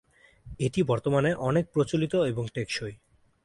[0.59, 2.95] এটি বর্তমানে অনেক প্রচলিত এবং টেকসই।